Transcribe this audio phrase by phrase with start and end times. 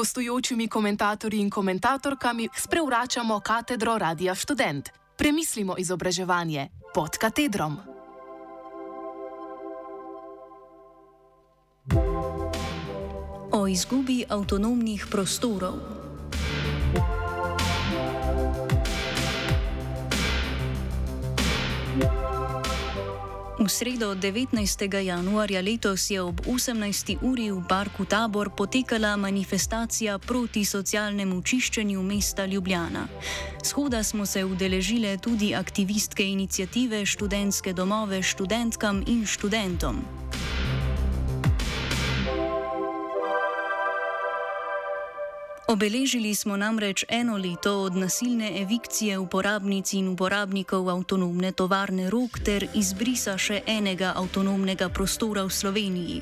[0.00, 4.88] gostujočimi komentatorji in komentatorkami sprevračamo katedro Radia Student.
[5.16, 7.76] Premislimo izobraževanje pod katedrom.
[13.52, 15.99] O izgubi avtonomnih prostorov.
[23.60, 25.04] V sredo 19.
[25.04, 27.20] januarja letos je ob 18.
[27.20, 33.04] uri v parku Tabor potekala manifestacija proti socialnemu čiščenju mesta Ljubljana.
[33.60, 40.00] Shoda smo se udeležile tudi aktivistke inicijative Študentske domove študentkam in študentom.
[45.70, 52.66] Obeležili smo namreč eno leto od nasilne evikcije uporabnic in uporabnikov avtonomne tovarne Rok ter
[52.74, 56.18] izbrisa še enega avtonomnega prostora v Sloveniji.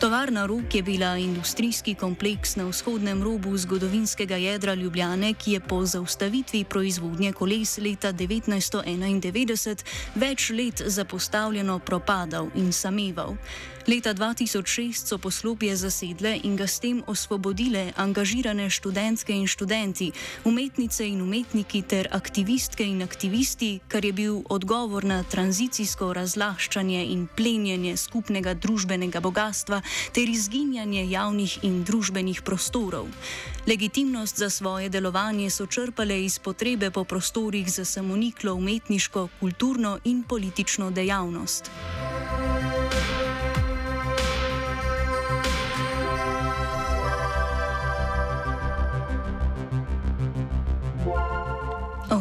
[0.00, 5.84] Tovarna Rok je bila industrijski kompleks na vzhodnem robu zgodovinskega jedra Ljubljane, ki je po
[5.86, 13.36] zaustavitvi proizvodnje koles leta 1991 več let zapostavljeno propadal in sameval.
[13.88, 20.12] Leta 2006 so poslopje zasedle in ga s tem osvobodile angažirane študentke in študenti,
[20.44, 27.24] umetnice in umetniki ter aktivistke in aktivisti, kar je bil odgovor na tranzicijsko razlaščanje in
[27.36, 29.80] plenjenje skupnega družbenega bogatstva
[30.12, 33.08] ter izginjanje javnih in družbenih prostorov.
[33.66, 40.22] Legitimnost za svoje delovanje so črpale iz potrebe po prostorih za samoniklo umetniško, kulturno in
[40.22, 41.70] politično dejavnost.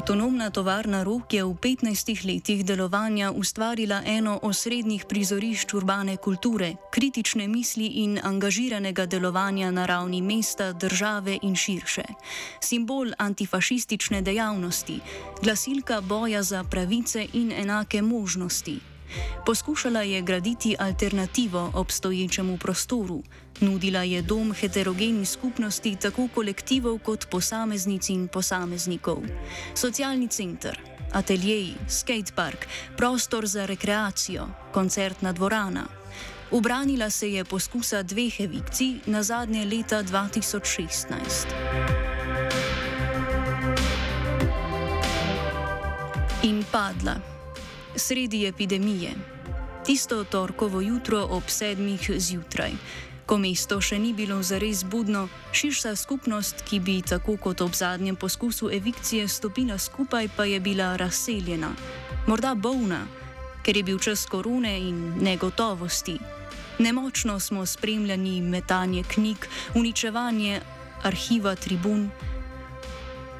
[0.10, 7.46] Avtonomna tovarna Rok je v 15 letih delovanja ustvarila eno osrednjih prizorišč urbane kulture, kritične
[7.48, 12.04] misli in angažiranega delovanja na ravni mesta, države in širše.
[12.60, 15.00] Simbol antifašistične dejavnosti,
[15.44, 18.89] glasilka boja za pravice in enake možnosti.
[19.46, 23.24] Poskušala je graditi alternativo obstoječemu prostoru,
[23.60, 29.18] nudila je dom heterogeni skupnosti, tako kolektivov kot posameznic in posameznikov.
[29.76, 30.80] Socialni center,
[31.12, 32.68] ateljeji, skatepark,
[32.98, 35.86] prostor za rekreacijo, koncertna dvorana.
[36.52, 41.48] Ubranila se je poskusa dveh evikcij na zadnje leta 2016.
[46.44, 47.39] In padla
[48.00, 49.12] sredi epidemije.
[49.86, 52.72] Tisto torkovo jutro ob sedmih zjutraj.
[53.26, 58.16] Ko mesto še ni bilo zares budno, širša skupnost, ki bi tako kot ob zadnjem
[58.16, 61.70] poskusu evikcije stopila skupaj, pa je bila razseljena.
[62.28, 63.04] Morda bolna,
[63.62, 66.18] ker je bil čas korone in negotovosti.
[66.80, 69.46] Nemočno smo spremljali metanje knjig,
[69.76, 70.62] uničevanje
[71.04, 72.10] arhiva tribun.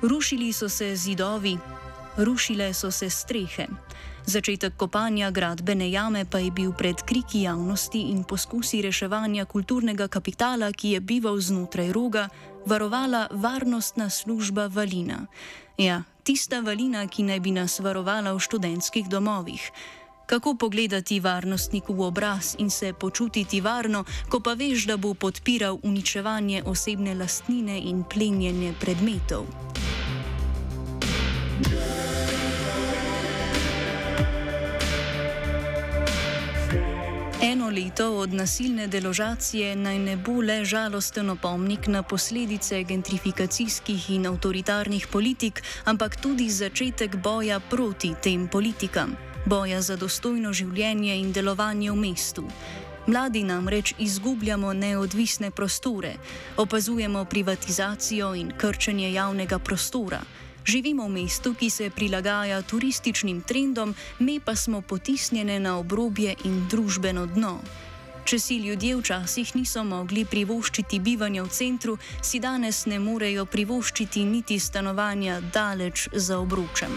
[0.02, 1.58] Rušili so se zidovi,
[2.18, 3.68] rušile so se strehe.
[4.30, 10.70] Začetek kopanja gradbene jame pa je bil pred kriki javnosti in poskusi reševanja kulturnega kapitala,
[10.70, 12.28] ki je bival znotraj roga,
[12.66, 15.26] varovala varnostna služba Valina.
[15.82, 19.66] Ja, tista Valina, ki naj bi nas varovala v študentskih domovih.
[20.30, 25.82] Kako pogledati varnostniku v obraz in se počutiti varno, ko pa veš, da bo podpiral
[25.82, 29.50] uničevanje osebne lastnine in plenjenje predmetov?
[37.42, 44.26] Eno leto od nasilne deložacije naj ne bo le žalosten opomnik na posledice gentrifikacijskih in
[44.28, 51.92] avtoritarnih politik, ampak tudi začetek boja proti tem politikam, boja za dostojno življenje in delovanje
[51.92, 52.44] v mestu.
[53.08, 56.14] Mladi namreč izgubljamo neodvisne prostore,
[56.58, 60.20] opazujemo privatizacijo in krčenje javnega prostora.
[60.66, 66.68] Živimo v mestu, ki se prilagaja turističnim trendom, mi pa smo potisnjene na obrobje in
[66.70, 67.60] družbeno dno.
[68.30, 74.26] Če si ljudje včasih niso mogli privoščiti bivanja v centru, si danes ne morejo privoščiti
[74.26, 76.94] niti stanovanja daleč za obročem.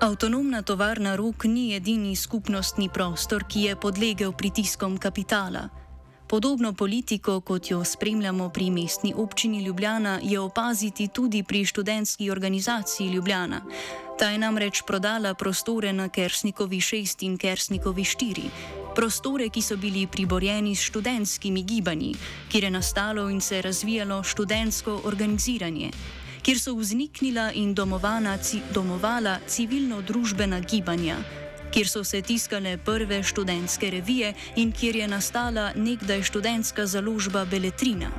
[0.00, 5.68] Avtonomna tovarna rok ni edini skupnostni prostor, ki je podlegel pritiskom kapitala.
[6.28, 13.08] Podobno politiko, kot jo spremljamo pri mestni občini Ljubljana, je opaziti tudi pri študentski organizaciji
[13.08, 13.60] Ljubljana.
[14.18, 18.48] Ta je namreč prodala prostore na Kersnikovi 6 in Kersnikovi 4.
[18.94, 22.14] Prostore, ki so bili priborjeni s študentskimi gibanji,
[22.48, 25.90] kjer je nastalo in se razvijalo študentsko organiziranje,
[26.42, 31.16] kjer so vzniknila in domovala civilno-družbena gibanja
[31.70, 38.10] kjer so se tiskale prve študentske revije in kjer je nastala nekdaj študentska založba Beletrina,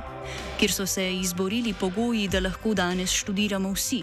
[0.58, 4.02] kjer so se izborili pogoji, da lahko danes študiramo vsi.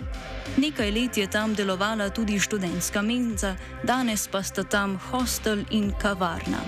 [0.57, 6.62] Nekaj let je tam delovala tudi študentska menza, danes pa sta tam hostel in kavarna.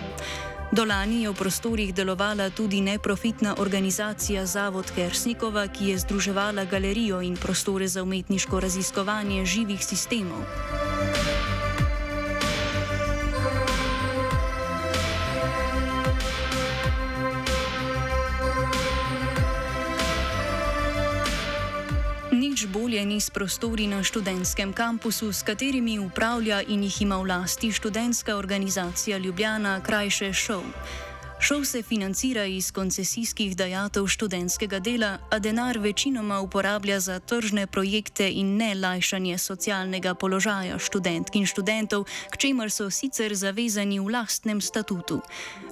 [0.71, 7.35] Dolani je v prostorih delovala tudi neprofitna organizacija Zavod Kersnikova, ki je združevala galerijo in
[7.35, 10.47] prostore za umetniško raziskovanje živih sistemov.
[22.51, 27.31] Nič bolje ni s prostori na študentskem kampusu, s katerimi upravlja in jih ima v
[27.31, 30.67] lasti študentska organizacija Ljubljana, krajše šov.
[31.41, 38.29] Šov se financira iz koncesijskih dajatev študentskega dela, a denar večinoma uporablja za tržne projekte
[38.29, 44.61] in ne lajšanje socialnega položaja študentk in študentov, k čemer so sicer zavezani v lastnem
[44.61, 45.21] statutu.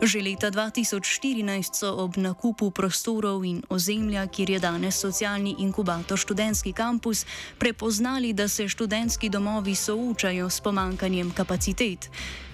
[0.02, 6.74] Že leta 2014 so ob nakupu prostorov in ozemlja, kjer je danes socialni inkubator študentski
[6.74, 7.26] kampus,
[7.60, 12.10] prepoznali, da se študentski domovi soočajo s pomankanjem kapacitet.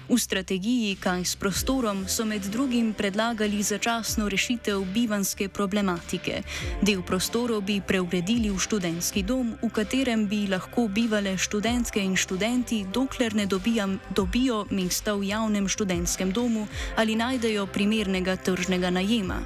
[0.06, 6.46] V strategiji Kaj s prostorom so med drugim predlagali začasno rešitev bivanske problematike.
[6.78, 12.86] Del prostorov bi preugredili v študentski dom, v katerem bi lahko bivale študentke in študenti,
[12.86, 19.42] dokler ne dobijam, dobijo mesta v javnem študentskem domu ali najdejo primernega tržnega najema.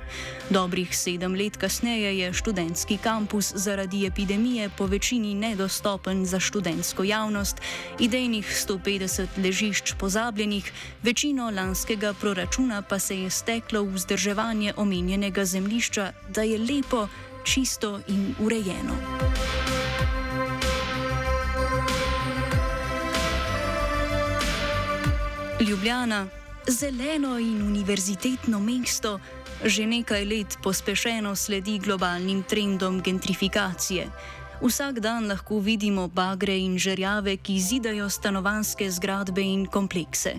[0.51, 7.57] Dobrih sedem let kasneje je študentski kampus zaradi epidemije po večini nedostopen za študentsko javnost,
[7.99, 15.45] idejnih 150 ležišč pozabljenih namenjenih, večino lanskega proračuna pa se je steklo v vzdrževanje omenjenega
[15.45, 17.09] zemljišča, da je lepo,
[17.45, 18.95] čisto in urejeno.
[25.61, 26.27] Ljubljana,
[26.67, 29.21] zeleno in univerzitetno mesto,
[29.65, 34.07] že nekaj let pospešeno sledi globalnim trendom gentrifikacije.
[34.61, 40.35] Vsak dan lahko vidimo bagre in žerjave, ki zidajo stanovanske zgradbe in komplekse.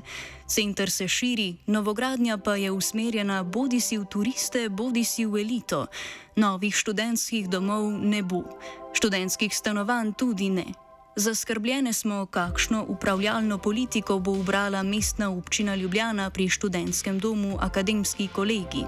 [0.46, 5.88] Center se širi, novogradnja pa je usmerjena bodi si v turiste, bodi si v elito.
[6.36, 8.46] Novih študentskih domov ne bo,
[8.94, 10.70] študentskih stanovanj tudi ne.
[11.16, 18.86] Zaskrbljene smo, kakšno upravljalno politiko bo ubrala mestna občina Ljubljana pri študentskem domu Akademski kolegi.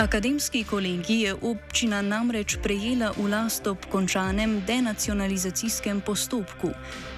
[0.00, 6.72] Akademski kolegij je občina namreč prejela v last ob končanem denacionalizacijskem postopku.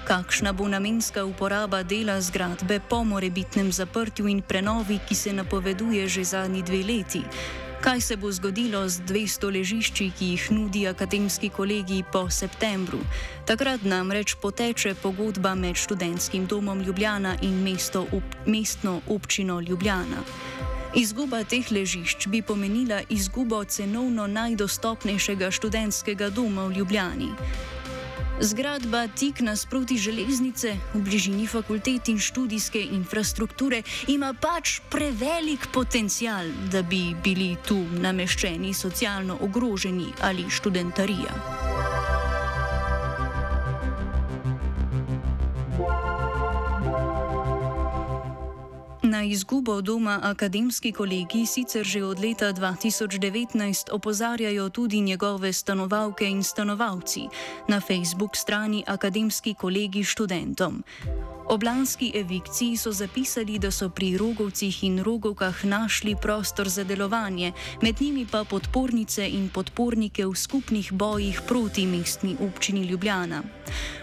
[0.04, 6.24] Kakšna bo namenska uporaba dela zgradbe po morebitnem zaprtju in prenovi, ki se napoveduje že
[6.24, 7.22] zadnji dve leti?
[7.80, 12.98] Kaj se bo zgodilo z 200 ležišči, ki jih nudi akademski kolegij po septembru?
[13.46, 20.26] Takrat namreč poteče pogodba med študentskim domom Ljubljana in mesto, ob, mestno občino Ljubljana.
[20.92, 27.30] Izguba teh ležišč bi pomenila izgubo cenovno najdostopnejšega študentskega doma v Ljubljani.
[28.40, 36.82] Zgradba tik nasproti železnice, v bližini fakultet in študijske infrastrukture, ima pač prevelik potencial, da
[36.82, 41.71] bi bili tu nameščeni socialno ogroženi ali študentarija.
[49.22, 56.42] Na izgubo doma akademski kolegi sicer že od leta 2019 opozarjajo tudi njegove stanovalke in
[56.42, 57.28] stanovalci
[57.68, 60.82] na Facebook strani Akademski kolegi študentom.
[61.48, 67.52] Ob lanski evikciji so zapisali, da so pri rogovcih in rogovkah našli prostor za delovanje,
[67.82, 73.42] med njimi pa podpornice in podpornike v skupnih bojih proti mestni občini Ljubljana.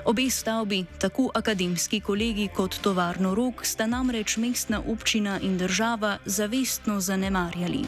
[0.06, 7.00] Obe stavbi, tako akademski kolegi kot tovarno rok, sta namreč mestna občina in država zavestno
[7.00, 7.86] zanemarjali.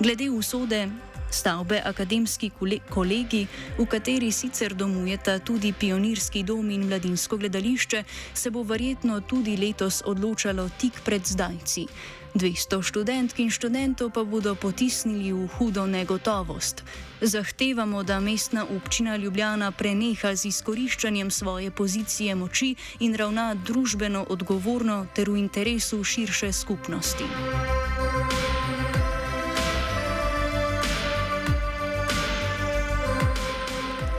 [0.00, 0.88] Glede usode
[1.30, 2.50] stavbe akademski
[2.90, 3.46] kolegi,
[3.78, 10.02] v kateri sicer domujeta tudi pionirski dom in mladinsko gledališče, se bo verjetno tudi letos
[10.06, 11.86] odločalo tik pred zdajci.
[12.34, 16.86] 200 študentk in študentov pa bodo potisnili v hudo negotovost.
[17.20, 25.06] Zahtevamo, da mestna občina Ljubljana preneha z izkoriščanjem svoje pozicije moči in ravna družbeno odgovorno
[25.14, 27.26] ter v interesu širše skupnosti.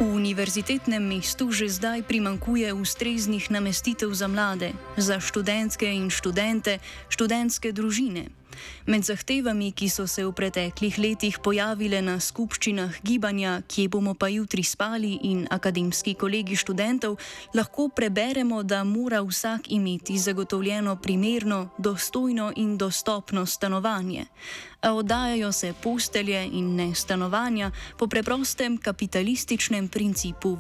[0.02, 6.78] ou univerzitetnem mestu že zdaj primankuje ustreznih namestitev za mlade, za študentke in študente,
[7.10, 8.30] študentske družine.
[8.86, 14.28] Med zahtevami, ki so se v preteklih letih pojavile na skupščinah gibanja, kje bomo pa
[14.28, 17.18] jutri spali in akademski kolegi študentov,
[17.56, 24.26] lahko preberemo, da mora vsak imeti zagotovljeno primerno, dostojno in dostopno stanovanje.
[24.82, 30.11] A oddajajo se postelje in ne stanovanja po preprostem kapitalističnem principu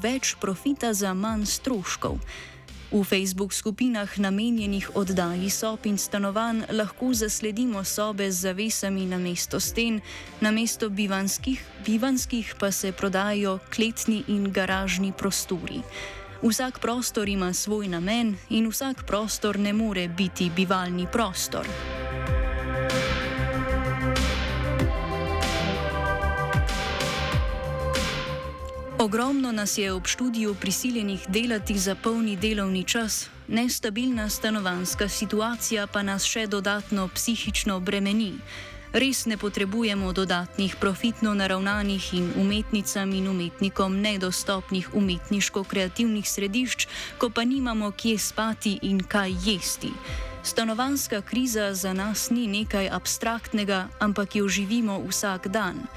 [0.01, 2.20] več profita za manj stroškov.
[2.91, 9.60] V Facebook skupinah namenjenih oddaji sob in stanovanj lahko zasledimo sobe z zavesami na mesto
[9.60, 10.01] sten,
[10.41, 15.79] na mesto bivanskih, bivanskih pa se prodajajo kletni in garažni prostori.
[16.43, 21.63] Vsak prostor ima svoj namen in vsak prostor ne more biti bivalni prostor.
[29.01, 36.03] Ogromno nas je ob študiju prisiljenih delati za polni delovni čas, nestabilna stanovanska situacija pa
[36.03, 38.34] nas še dodatno psihično bremeni.
[38.93, 47.43] Res ne potrebujemo dodatnih profitno naravnanih in umetnicam in umetnikom nedostopnih umetniško-kreativnih središč, ko pa
[47.43, 49.93] nimamo kje spati in kaj jesti.
[50.43, 55.88] Stanovanska kriza za nas ni nekaj abstraktnega, ampak jo živimo vsak dan.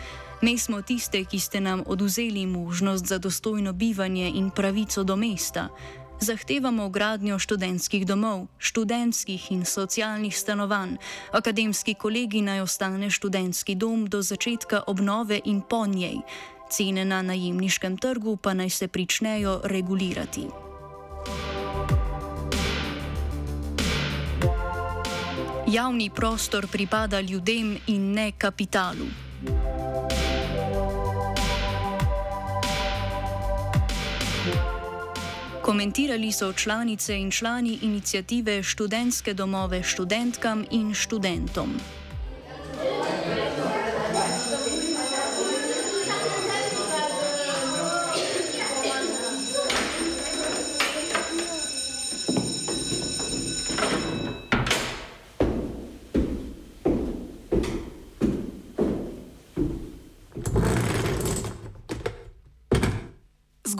[0.42, 5.68] Mi smo tiste, ki ste nam oduzeli možnost za dostojno bivanje in pravico do mesta.
[6.20, 10.96] Zahtevamo gradnjo študentskih domov, študentskih in socialnih stanovanj.
[11.32, 16.16] Akademski kolegi naj ostane študentski dom do začetka obnove in po njej.
[16.70, 20.46] Cene na najemniškem trgu pa naj se pričnejo regulirati.
[25.66, 29.23] Javni prostor pripada ljudem in ne kapitalu.
[35.64, 41.68] Komentirali so članice in člani inicijative Študentske domove študentkam in študentom.